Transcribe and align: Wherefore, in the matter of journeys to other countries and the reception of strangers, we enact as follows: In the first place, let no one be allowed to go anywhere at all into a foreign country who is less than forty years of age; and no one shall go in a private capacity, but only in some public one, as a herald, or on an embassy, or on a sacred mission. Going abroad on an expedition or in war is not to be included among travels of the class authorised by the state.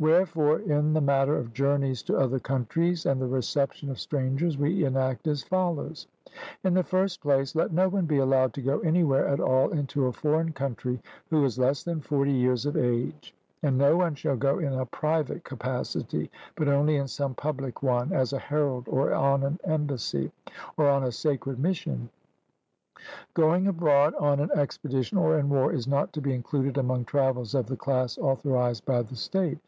Wherefore, 0.00 0.60
in 0.60 0.92
the 0.92 1.00
matter 1.00 1.34
of 1.36 1.52
journeys 1.52 2.04
to 2.04 2.16
other 2.16 2.38
countries 2.38 3.04
and 3.04 3.20
the 3.20 3.26
reception 3.26 3.90
of 3.90 3.98
strangers, 3.98 4.56
we 4.56 4.84
enact 4.84 5.26
as 5.26 5.42
follows: 5.42 6.06
In 6.62 6.74
the 6.74 6.84
first 6.84 7.20
place, 7.20 7.56
let 7.56 7.72
no 7.72 7.88
one 7.88 8.06
be 8.06 8.18
allowed 8.18 8.52
to 8.54 8.62
go 8.62 8.78
anywhere 8.78 9.26
at 9.26 9.40
all 9.40 9.70
into 9.72 10.06
a 10.06 10.12
foreign 10.12 10.52
country 10.52 11.00
who 11.30 11.44
is 11.44 11.58
less 11.58 11.82
than 11.82 12.00
forty 12.00 12.30
years 12.30 12.64
of 12.64 12.76
age; 12.76 13.34
and 13.64 13.76
no 13.76 13.96
one 13.96 14.14
shall 14.14 14.36
go 14.36 14.60
in 14.60 14.72
a 14.72 14.86
private 14.86 15.42
capacity, 15.42 16.30
but 16.54 16.68
only 16.68 16.94
in 16.94 17.08
some 17.08 17.34
public 17.34 17.82
one, 17.82 18.12
as 18.12 18.32
a 18.32 18.38
herald, 18.38 18.86
or 18.88 19.12
on 19.12 19.42
an 19.42 19.58
embassy, 19.64 20.30
or 20.76 20.88
on 20.88 21.02
a 21.02 21.10
sacred 21.10 21.58
mission. 21.58 22.08
Going 23.34 23.66
abroad 23.66 24.14
on 24.14 24.38
an 24.38 24.52
expedition 24.54 25.18
or 25.18 25.36
in 25.40 25.48
war 25.48 25.72
is 25.72 25.88
not 25.88 26.12
to 26.12 26.20
be 26.20 26.34
included 26.34 26.78
among 26.78 27.04
travels 27.04 27.52
of 27.54 27.66
the 27.66 27.76
class 27.76 28.16
authorised 28.16 28.84
by 28.84 29.02
the 29.02 29.16
state. 29.16 29.58